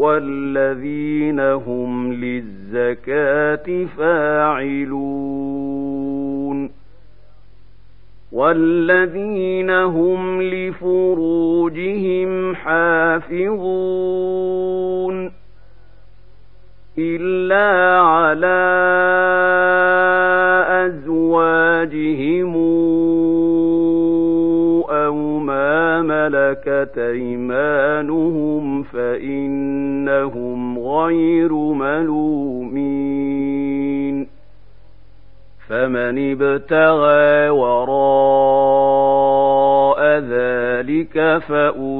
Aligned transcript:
والذين 0.00 1.40
هم 1.40 2.12
للزكاة 2.12 3.86
فاعلون 3.98 5.20
والذين 8.32 9.70
هم 9.70 10.42
لفروجهم 10.42 11.34
حافظون 12.54 13.50
إلا 16.98 18.00
على 18.00 18.60
أزواجهم 20.86 22.56
ملكت 26.02 26.98
أيمانهم 26.98 28.82
فإنهم 28.82 30.78
غير 30.78 31.52
ملومين. 31.54 33.00
فمن 35.68 36.32
ابتغى 36.32 37.48
وراء 37.48 38.00
ذلك 40.18 41.42
فأولئك 41.48 41.96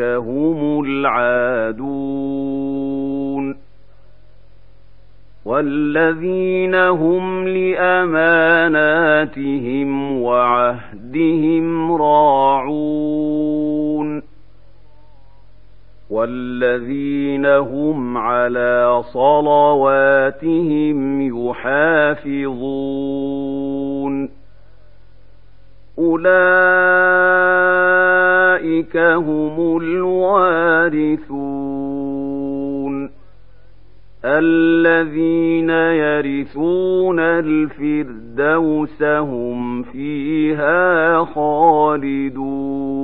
هم 0.00 0.84
العادون. 0.84 2.04
والذين 5.44 6.74
هم 6.74 7.48
لأماناتهم 7.48 8.62
وعهدهم 11.14 11.92
راعون 11.92 13.14
والذين 16.10 17.46
هم 17.46 18.18
على 18.18 19.02
صلواتهم 19.12 20.98
يحافظون 21.48 22.54
أولئك 25.98 26.26
هم 28.96 29.76
الوارثون 29.76 31.44
الذين 34.24 35.70
يرثون 35.70 37.20
الفردوس 37.20 39.02
هم 39.02 39.82
فيها 39.82 41.24
خالدون. 41.24 42.94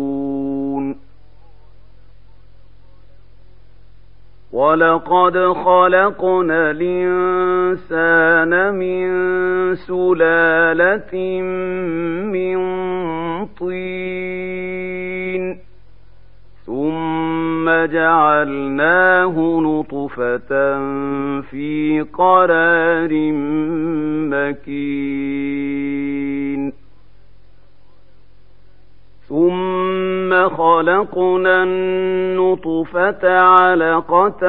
ولقد 4.52 5.38
خلقنا 5.38 6.70
الإنسان 6.70 8.52
من 8.74 9.08
سلالة 9.74 11.40
من 12.33 12.56
طين. 13.46 14.39
ثم 17.80 17.86
جعلناه 17.86 19.61
نطفة 19.61 20.79
في 21.41 22.07
قرار 22.13 23.33
مكين. 24.33 25.51
ثم 30.50 30.56
خلقنا 30.56 31.62
النطفة 31.62 33.38
علقة 33.38 34.40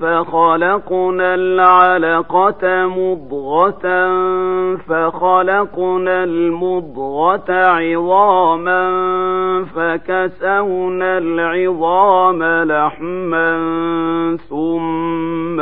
فخلقنا 0.00 1.34
العلقة 1.34 2.86
مضغة 2.86 3.86
فخلقنا 4.76 6.24
المضغة 6.24 7.52
عظاما 7.52 8.82
فكسونا 9.64 11.18
العظام 11.18 12.42
لحما 12.42 13.52
ثم 14.50 15.60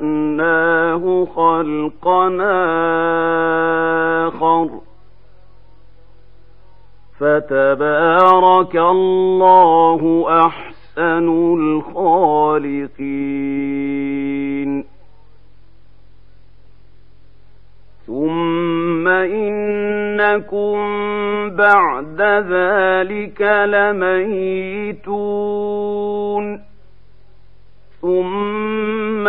أنشأناه 0.00 1.24
خلقنا 1.36 2.60
آخر 4.28 4.89
فتبارك 7.20 8.76
الله 8.76 10.26
أحسن 10.46 11.28
الخالقين. 11.58 13.00
ثم 18.06 19.08
إنكم 19.08 20.76
بعد 21.50 22.20
ذلك 22.50 23.42
لميتون. 23.66 25.10
ثم 28.02 29.28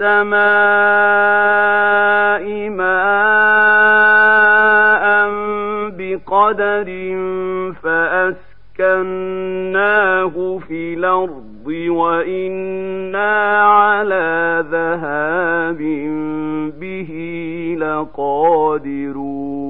السماء 0.00 0.40
ماء 2.70 3.70
بقدر 5.98 6.88
فأسكناه 8.78 8.98
في 10.68 10.94
الأرض 10.94 11.66
وإنا 11.88 13.62
على 13.62 14.64
ذهاب 14.70 15.78
به 16.80 17.10
لقادرون. 17.80 19.69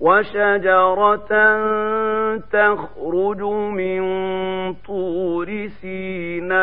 وشجرة 0.00 1.32
تخرج 2.38 3.42
من 3.76 4.02
طور 4.72 5.68
سيناء 5.80 6.60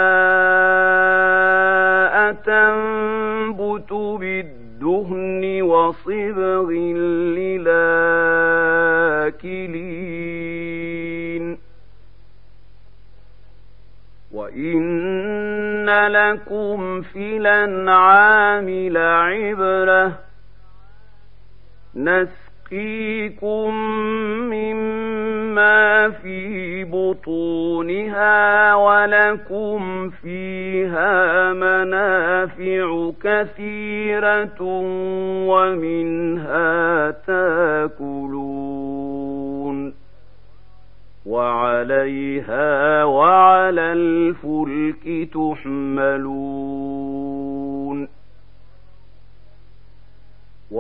تنبت 2.34 3.94
بالدهن 3.94 5.62
وصبغ 5.62 6.72
للآكلين. 7.38 7.98
وإن 14.34 15.90
لكم 15.90 17.02
في 17.02 17.38
الأنعام 17.38 18.70
لعبرة. 18.70 20.20
نسقيكم 22.72 23.74
مما 24.50 26.10
في 26.10 26.84
بطونها 26.84 28.76
ولكم 28.76 30.10
فيها 30.10 31.54
منافع 31.54 33.12
كثيرة 33.24 34.62
ومنها 35.48 37.12
تاكلون 37.12 38.58
وعليها 41.26 43.04
وعلى 43.04 43.82
الفلك 43.94 45.30
تحملون 45.34 46.78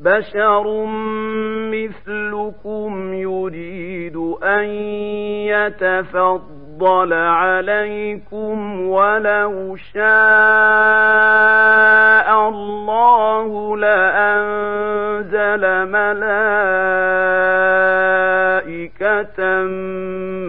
بشر 0.00 0.84
مثلكم 1.70 3.14
يريد 3.14 4.16
أن 4.42 4.64
يتفضل 5.52 7.12
عليكم 7.12 8.80
ولو 8.88 9.76
شاء 9.76 10.00
الله 12.48 13.76
لأنزل 13.76 15.62
ملائكة 15.90 16.30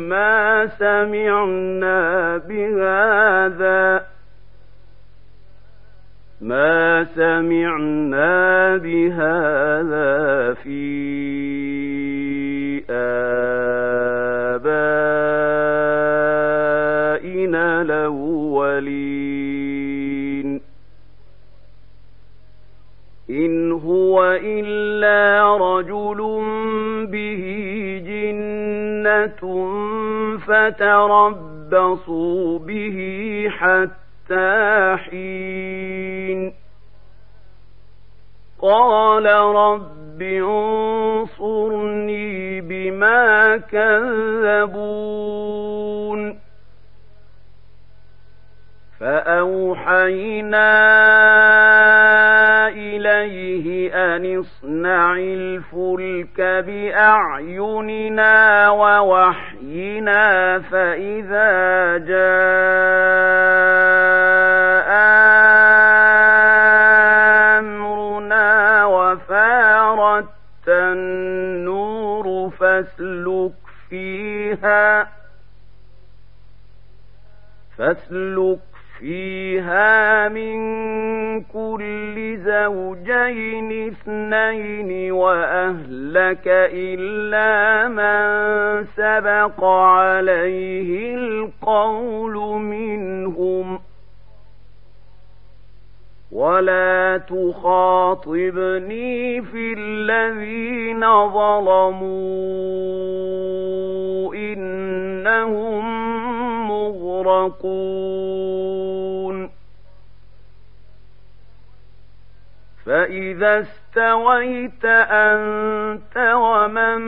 ما 0.09 0.67
سمعنا 0.67 2.37
بهذا 2.37 4.05
ما 6.41 6.80
سمعنا 7.03 8.77
بهذا 8.77 10.53
في 10.53 10.81
آبائنا 16.51 17.81
الأولين 17.81 19.01
إن 23.29 23.71
هو 23.71 24.23
إلا 24.43 25.57
رجل 25.57 26.17
به 27.11 27.43
جنة 28.05 29.41
فتربصوا 30.47 32.59
به 32.59 32.97
حتى 33.49 34.95
حين 34.97 36.53
قال 38.61 39.25
رب 39.55 40.21
انصرني 41.31 42.31
بما 42.61 43.57
كذبون. 43.57 45.31
فأوحينا 49.01 50.67
إليه 52.67 53.93
أن 53.93 54.39
اصنع 54.39 55.13
الفلك 55.17 56.41
بأعيننا 56.67 58.35
ووحينا 58.69 60.59
فإذا 60.59 61.97
جاء 61.97 62.21
فاسلك 72.83 73.53
فيها 73.89 74.80
فإذا 113.21 113.59
استويت 113.59 114.85
أنت 114.85 116.17
ومن 116.35 117.01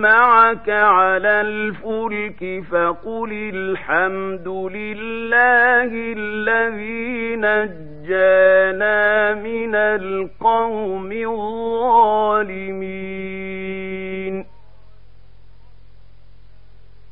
معك 0.00 0.70
على 0.70 1.40
الفلك 1.40 2.64
فقل 2.70 3.32
الحمد 3.54 4.48
لله 4.48 5.90
الذي 6.18 7.36
نجانا 7.36 9.02
من 9.34 9.74
القوم 9.74 11.12
الظالمين. 11.12 12.74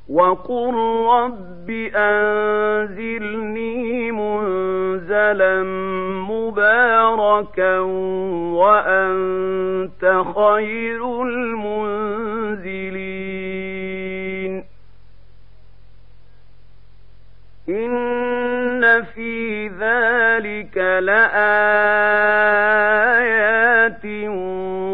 وقل 0.09 0.75
رب 1.07 1.71
أنزلني 1.95 3.43
منزلا 4.13 5.63
مباركا 7.33 7.79
وأنت 8.59 10.23
خير 10.37 11.23
المنزلين. 11.23 12.13
إن 17.69 19.03
في 19.03 19.69
ذلك 19.69 20.77
لآيات 20.77 21.25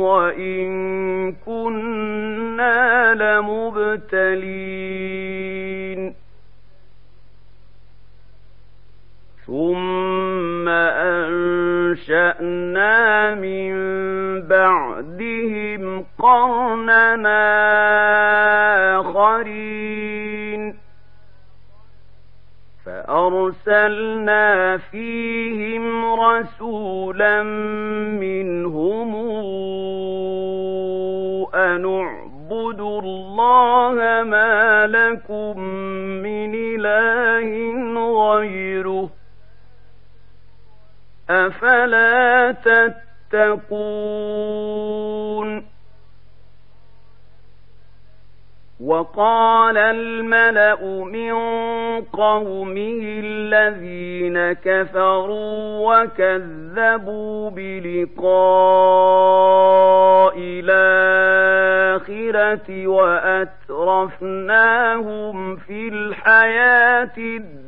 وإن 0.01 0.69
كنا 1.47 3.15
لمبتلين. 3.15 4.49
أنشأنا 12.41 13.35
من 13.35 13.73
بعدهم 14.43 16.05
قرننا 16.19 17.41
آخرين. 19.01 20.79
فأرسلنا 22.87 24.77
فيهم 24.77 26.05
رسولا 26.21 27.43
منهم 28.23 29.17
أن 31.55 31.85
اعبدوا 31.85 33.01
الله 33.01 34.23
ما 34.25 34.87
لكم 34.87 35.61
من 36.23 36.55
إله 36.55 37.49
أفلا 41.31 42.53
تتقون؟ 43.33 44.29
وقال 48.81 49.79
الملأ 49.79 51.05
من 51.05 51.35
قومه 52.01 53.01
الذين 53.25 54.53
كفروا 54.53 56.03
وكذبوا 56.03 57.51
بلقاء 57.51 58.29
الآخرة 61.99 62.07
وأترفناهم 62.87 64.17
في 65.57 65.89
الحياة 65.89 67.17
الدنيا. 67.19 67.68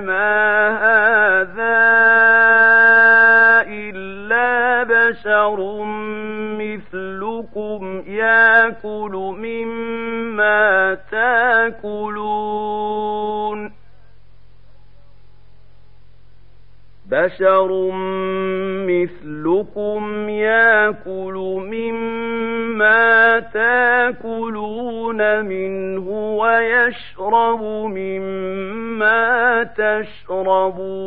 ما 0.00 0.68
هذا 0.84 1.80
إلا 3.68 4.82
بشر 4.82 5.84
مثلكم 6.58 8.02
يأكل 8.06 9.12
مما 9.38 10.94
تأكلون. 11.10 12.44
بشر 17.14 17.70
مثلكم 18.90 20.28
ياكل 20.28 21.36
مما 21.70 23.40
تاكلون 23.40 25.44
منه 25.44 26.08
ويشرب 26.38 27.62
مما 27.84 29.62
تشربون 29.62 31.04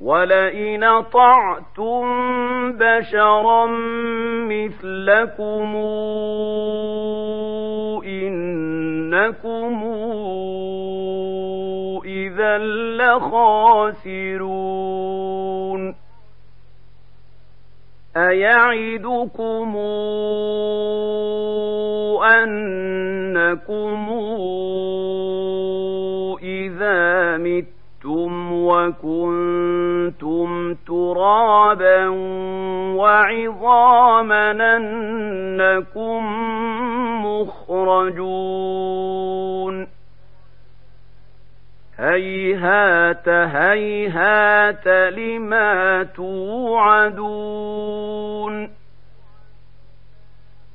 ولئن 0.00 0.84
اطعتم 0.84 2.02
بشرا 2.72 3.66
مثلكم 4.46 5.76
انكم 8.04 9.82
اذا 13.08 13.18
لخاسرون 13.96 14.74
أيعدكم 18.16 19.76
أنكم 22.24 24.08
إذا 26.42 27.36
مت 27.36 27.78
متم 28.04 28.52
وكنتم 28.52 30.48
ترابا 30.74 32.08
وعظاما 32.96 34.50
أنكم 34.76 36.22
مخرجون. 37.26 38.28
هيهات 41.98 43.28
هيهات 43.28 44.88
لما 44.88 46.02
توعدون 46.16 47.58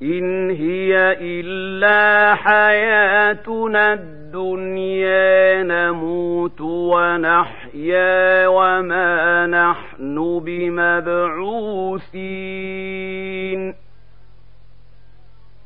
إن 0.02 0.50
هي 0.50 1.18
إلا 1.22 2.36
حياتنا 2.36 3.94
الدنيا 3.94 5.64
نموت 5.64 6.62
ونحيا 6.62 8.48
وما 8.48 9.48
نحن 9.48 10.40
بمبعوثين. 10.46 11.74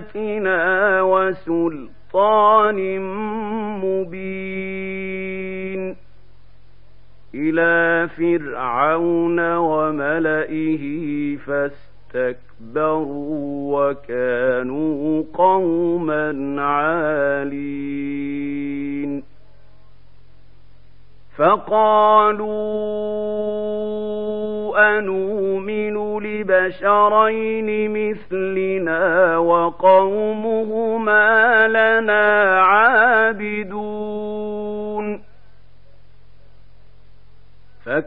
بآياتنا 0.00 1.02
وسلطان 1.02 2.78
مبين 3.84 5.96
إلى 7.34 8.08
فرعون 8.16 9.56
وملئه 9.56 10.84
فاستكبروا 11.36 12.49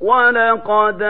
ولقد 0.00 1.02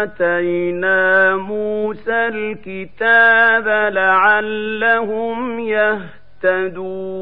آتينا 0.00 1.36
موسى 1.36 2.28
الكتاب 2.28 3.92
لعلهم 3.94 5.60
يهتدون. 5.60 7.20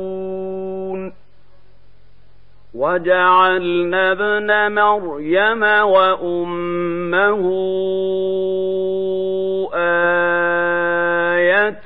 وجعلنا 2.74 4.12
ابن 4.12 4.72
مريم 4.74 5.62
وأمه 5.62 7.42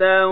آية 0.02 0.26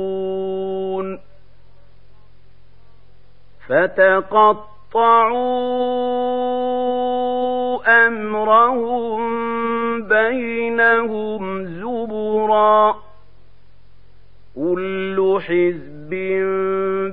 فاتقون 0.00 1.18
فتقطعوا 3.68 5.26
أمرهم 8.06 9.22
بينهم 10.02 11.64
زبرا 11.64 12.96
كل 14.54 15.38
حزب 15.40 16.10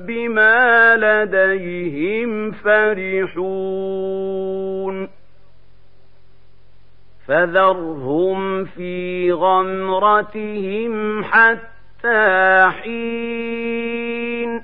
بما 0.07 0.95
لديهم 0.95 2.51
فرحون 2.51 3.67
فذرهم 7.27 8.65
في 8.65 9.31
غمرتهم 9.31 11.23
حتى 11.23 11.76
حين 12.71 14.63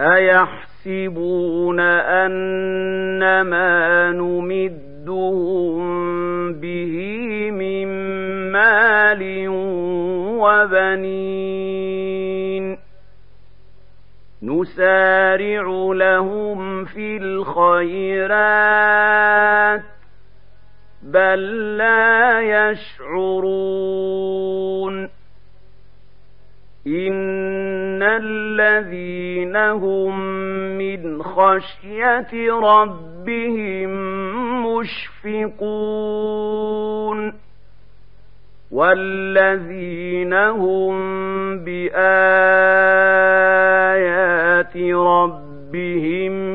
أيحسبون 0.00 1.80
أن 1.80 3.40
ما 3.40 4.10
نمدهم 4.10 5.82
به 6.52 6.96
من 7.50 7.88
مال 8.52 9.48
وبنين. 10.38 11.72
نسارع 14.42 15.92
لهم 15.94 16.84
في 16.84 17.16
الخيرات. 17.16 18.32
بل 21.12 21.76
لا 21.76 22.40
يشعرون 22.70 24.02
إن 26.86 28.02
الذين 28.02 29.56
هم 29.56 30.20
من 30.78 31.22
خشية 31.22 32.52
ربهم 32.52 33.90
مشفقون 35.46 36.12
والذين 38.70 40.32
هم 40.32 40.94
بآيات 41.64 41.92
ربهم 44.96 46.51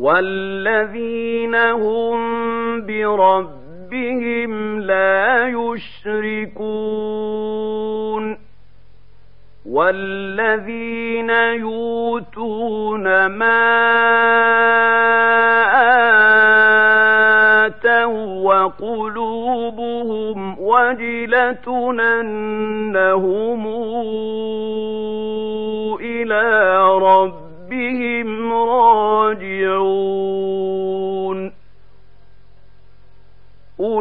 والذين 0.00 1.54
هم 1.54 2.20
بربهم 2.86 3.60
ربهم 3.90 4.80
لا 4.80 5.48
يشركون 5.48 7.10
والذين 9.66 11.30
يؤتون 11.30 13.26
ما 13.26 13.60
آتوا 17.66 18.54
وقلوبهم 18.54 20.38
وجلة 20.58 21.94
أنهم 22.00 23.66
إلى 26.00 26.76
ربهم 26.98 27.39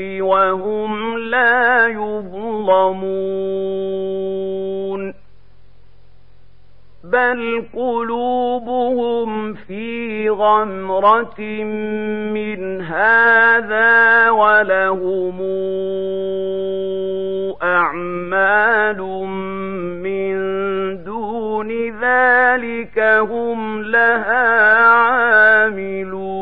وهم 0.00 1.18
لا 1.18 1.86
يظلمون. 1.86 3.48
بل 7.04 7.64
قلوبهم 7.74 9.54
في 9.54 10.28
غمرة 10.30 11.40
من 12.32 12.80
هذا 12.80 14.30
ولهم 14.30 15.40
أعمال 17.62 19.00
من 20.02 20.34
دون 21.04 21.70
ذلك 22.00 22.98
هم 22.98 23.82
لها 23.82 24.76
عاملون. 24.86 26.37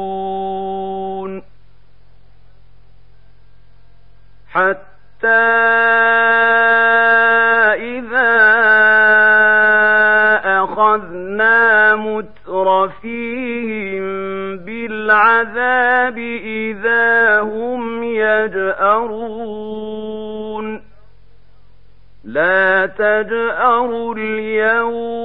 حتى 4.56 5.28
إذا 7.76 8.36
أخذنا 10.64 11.96
مترفيهم 11.96 13.26
بالعذاب 14.56 14.96
العذاب 15.06 16.18
إذا 16.44 17.40
هم 17.40 18.02
يجأرون. 18.02 19.46
لا 22.24 22.86
تجأروا 22.86 24.14
اليوم 24.14 25.15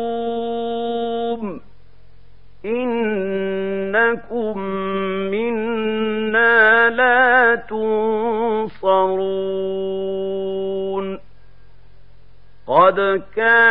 قد 12.92 13.24
كانت 13.36 13.71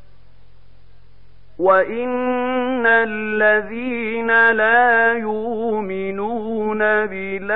وإن 1.61 2.85
الذين 2.87 4.51
لا 4.51 5.13
يؤمنون 5.13 6.79
بالآخرة 7.05 7.55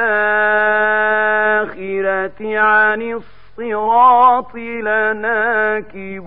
عن 2.59 3.01
الصراط 3.01 4.55
لناكبون 4.55 6.25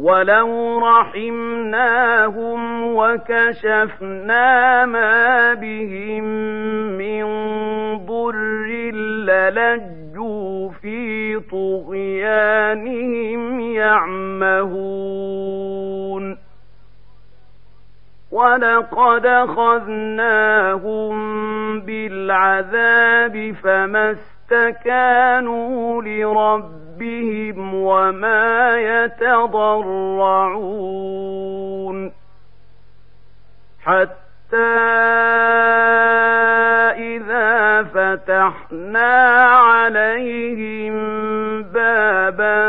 ولو 0.00 0.78
رحمناهم 0.78 2.60
وكشفنا 2.96 4.86
ما 4.86 5.54
بهم 5.54 6.24
من 6.98 7.24
ضر 8.06 8.66
للجوا 8.92 10.70
في 10.70 11.40
طغيانهم 11.50 12.80
يعمهون 13.60 15.10
ولقد 18.32 19.26
أخذناهم 19.26 21.10
بالعذاب 21.80 23.54
فما 23.62 24.10
استكانوا 24.10 26.02
لربهم 26.02 26.89
وما 27.58 28.76
يتضرعون 28.76 30.20
حتى 33.84 34.56
إذا 36.98 37.82
فتحنا 37.82 39.44
عليهم 39.46 40.94
بابا 41.62 42.60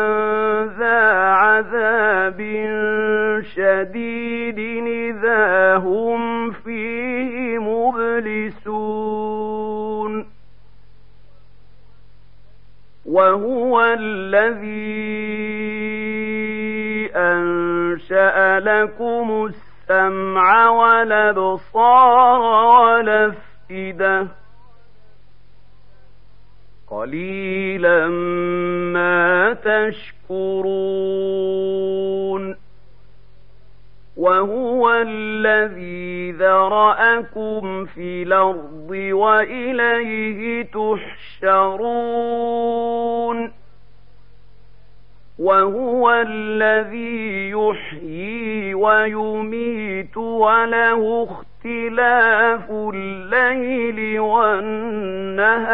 ذا 0.79 1.01
عذاب 1.31 2.41
شديد 3.55 4.59
إذا 4.87 5.75
هم 5.75 6.51
فيه 6.51 7.57
مبلسون 7.57 8.60
وهو 13.11 13.81
الذي 13.99 15.11
أنشأ 17.15 18.59
لكم 18.59 19.49
السمع 19.49 20.69
والأبصار 20.69 22.41
والأفئدة. 22.81 24.27
قليلا 26.87 28.07
ما 28.93 29.53
تشكرون. 29.53 31.50
وهو 34.21 34.93
الذي 34.93 36.31
ذرأكم 36.31 37.85
في 37.85 38.23
الأرض 38.23 38.89
وإليه 39.11 40.63
تحشرون. 41.41 42.01
وهو 45.39 46.11
الذي 46.27 47.49
يحيي 47.49 48.73
ويميت 48.73 50.17
وله 50.17 51.27
اختلاف 51.29 52.71
الليل 52.71 54.19
والنهار. 54.19 55.71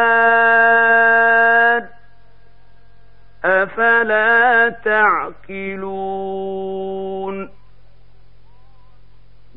أفلا 3.46 4.70
تعقلون؟ 4.70 6.48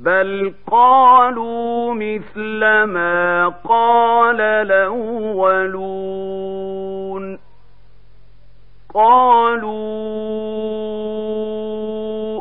بل 0.05 0.53
قالوا 0.71 1.95
مثل 1.95 2.61
ما 2.85 3.49
قال 3.49 4.41
الأولون 4.41 5.91
قالوا 8.95 9.81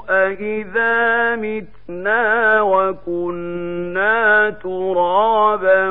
أإذا 0.09 1.35
متنا 1.35 2.61
وكنا 2.61 4.49
ترابا 4.49 5.89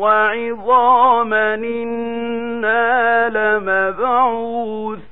وعظاما 0.00 1.54
إنا 1.54 3.28
لمبعوثون 3.28 5.08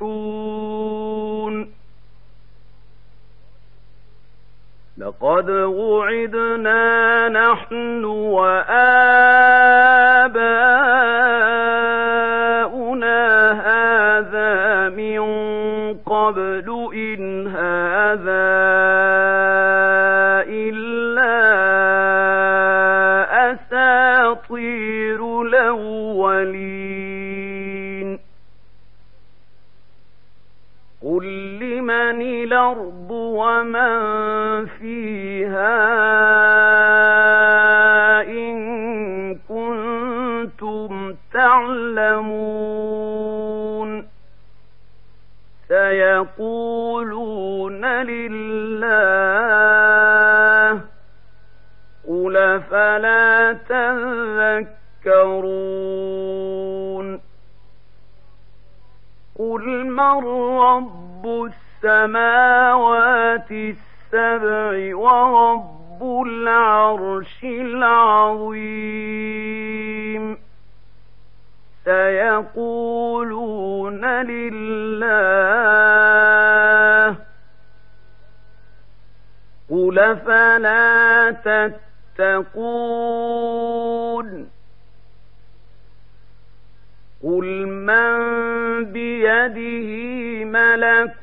لقد 4.98 5.50
وعدنا 5.50 7.28
نحن 7.28 8.04
وآباؤنا 8.04 8.76
هذا 13.52 14.88
من 14.88 15.20
قبل 15.94 16.88
إن 16.94 17.46
هذا 17.46 18.56
إلا 20.48 21.36
أساطير. 23.52 24.95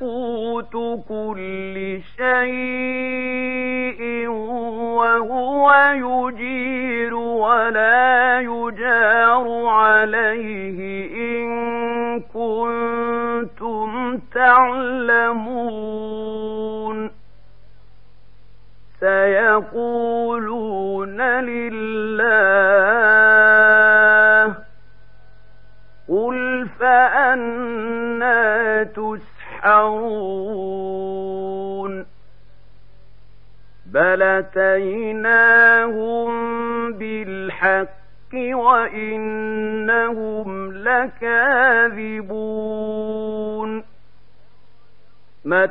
ملكوت 0.04 1.04
كل 1.08 2.00
شيء 2.16 4.02
وهو 4.98 5.66
يجير 5.94 7.14
ولا 7.14 8.40
يجار 8.40 9.66
عليه 9.66 11.06
إن 11.16 11.48
كنتم 12.20 14.18
تعلمون. 14.34 15.74
سيقولون 19.00 21.20
لله 21.20 22.34
قل 26.08 26.68
فأنا 26.80 28.82
تسحرون 29.64 31.24
بل 33.86 34.22
أتيناهم 34.22 35.72
بالحق 36.92 38.34
وإنهم 38.34 39.68
لكاذبون 40.72 42.24
ما 45.44 45.70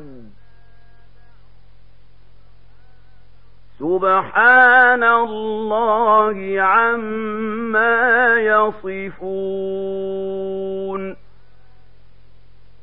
سبحان 3.91 5.03
الله 5.03 6.61
عما 6.61 8.35
يصفون 8.39 9.81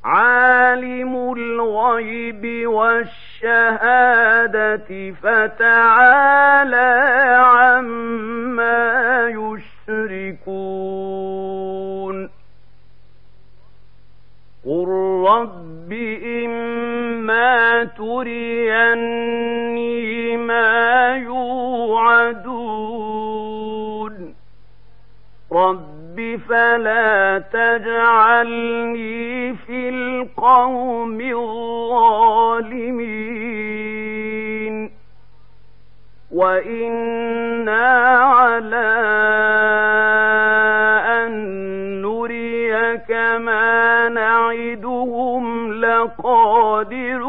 عالم 0.04 1.32
الغيب 1.36 2.66
والشهادة 2.68 4.10
فتعالى 5.22 6.90
عما 7.40 9.28
يشركون 9.88 10.68
قل 14.66 14.88
رب 15.28 15.92
إما 16.24 17.84
تريني 17.84 19.38
يوعدون 22.28 24.34
رب 25.52 26.40
فلا 26.48 27.44
تجعلني 27.52 29.54
في 29.54 29.88
القوم 29.88 31.20
الظالمين. 31.20 32.58
وإنا 36.32 37.88
على 38.18 38.90
أن 41.06 41.32
نريك 42.02 43.10
ما 43.40 44.08
نعدهم 44.08 45.72
لقادرون. 45.72 47.28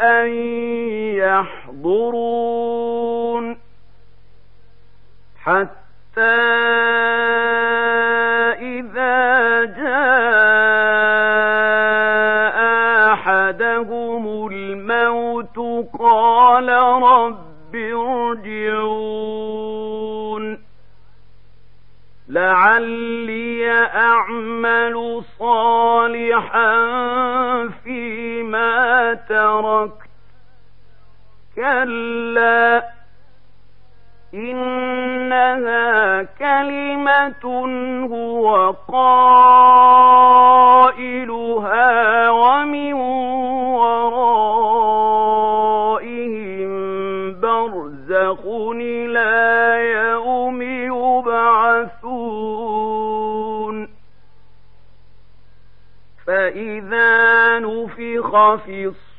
أن 0.00 0.28
يحضرون 1.94 3.58
حتى 5.42 6.20
إذا 8.60 9.64
جاء 9.64 11.02
أحدهم 13.12 14.48
الموت 14.52 15.58
قال 15.98 16.68
رب 17.02 17.74
ارجعون 17.74 19.12
لعل 22.28 23.12
لعلي 23.22 23.70
أعمل 23.94 25.22
صالحا 25.38 26.72
فيما 27.84 28.21
تركت 29.14 29.92
كلا. 31.56 32.82
إنها 34.34 36.22
كلمة 36.22 37.44
هو 38.12 38.70
قائلها 38.70 40.51
isso. 58.72 59.11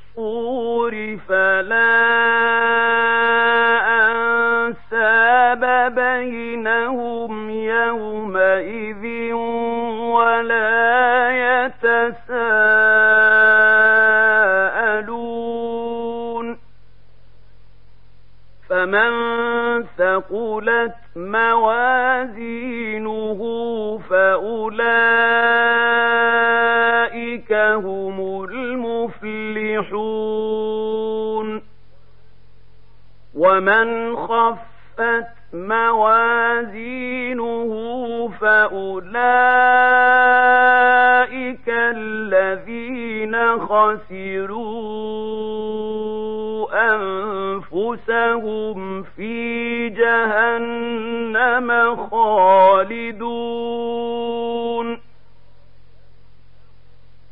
أنفسهم 48.43 49.03
في 49.03 49.89
جهنم 49.89 51.95
خالدون. 51.95 53.23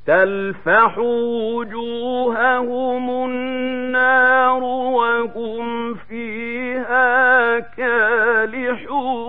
تلفح 0.08 0.97
وجوههم 1.54 3.10
النار 3.10 4.63
وهم 4.63 5.93
فيها 5.93 7.60
كالحون. 7.60 9.21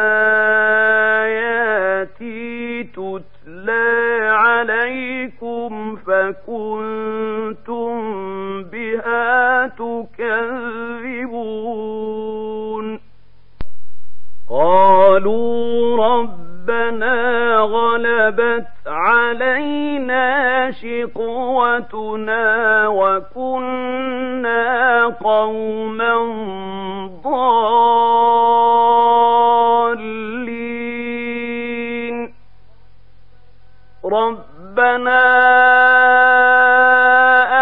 تتلى 2.83 4.06
عليكم 4.71 5.97
فكنتم 5.97 7.93
بها 8.63 9.67
تكذبون. 9.67 10.47
قالوا 14.51 15.97
ربنا 16.07 17.57
غلبت 17.59 18.67
علينا 18.87 20.71
شقوتنا 20.71 22.45
وكنا 22.89 24.65
قوما 25.05 26.15
ضالين. 27.25 28.17
ربنا 34.77 35.23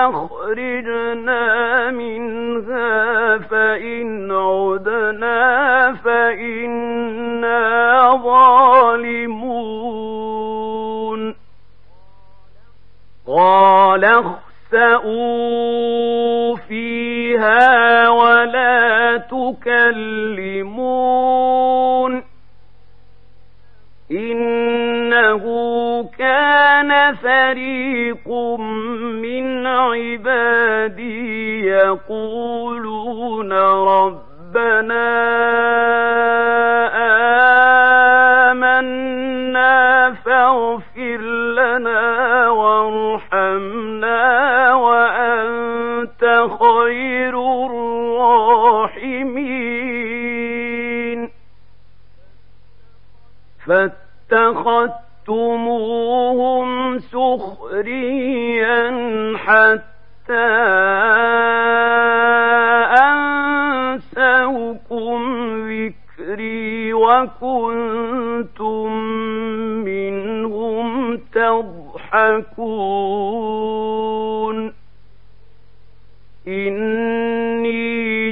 أخرجنا 0.08 1.90
منها 1.90 3.38
فإن 3.38 4.32
عدنا 4.32 5.92
فإنا 6.04 7.60
ظالمون. 8.24 9.54
قال 13.26 14.04
اخسأوا 14.04 15.43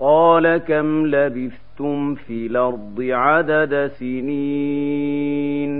قال 0.00 0.56
كم 0.56 1.06
لبثتم 1.06 2.14
في 2.14 2.46
الأرض 2.46 3.00
عدد 3.00 3.90
سنين؟ 3.98 5.79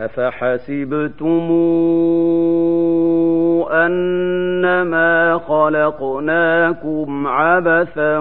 أفحسبتم 0.00 1.50
أنما 3.72 5.38
خلقناكم 5.38 7.26
عبثا 7.26 8.18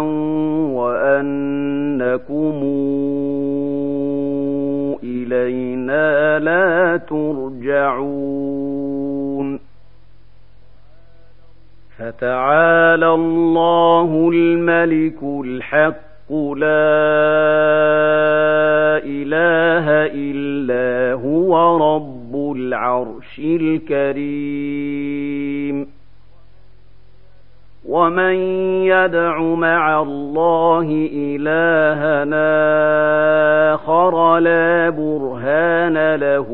وأنكم 0.77 2.59
إلينا 5.03 6.39
لا 6.39 6.97
ترجعون 6.97 8.39
فتعالى 11.97 13.13
الله 13.13 14.29
الملك 14.33 15.23
الحق 15.23 16.08
لا 16.31 16.65
اله 19.05 19.85
الا 20.13 21.13
هو 21.13 21.77
رب 21.95 22.35
العرش 22.57 23.39
الكريم 23.39 24.99
ومن 27.89 28.33
يدع 28.85 29.41
مع 29.41 30.01
الله 30.01 31.09
الهنا 31.13 32.49
اخر 33.73 34.39
لا 34.39 34.89
برهان 34.89 36.15
له 36.15 36.47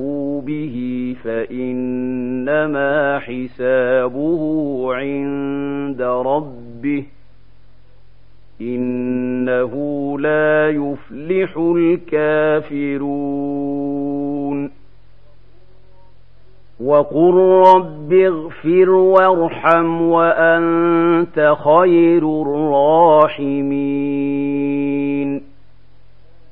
به 0.45 1.15
فانما 1.23 3.19
حسابه 3.19 4.88
عند 4.93 6.01
ربه 6.01 7.03
انه 8.62 9.74
لا 10.20 10.70
يفلح 10.70 11.58
الكافرون 11.58 13.36
وقل 16.80 17.34
رب 17.68 18.14
اغفر 18.14 18.89
وارحم 18.89 20.01
وانت 20.01 21.56
خير 21.64 22.41
الراحمين 22.41 23.86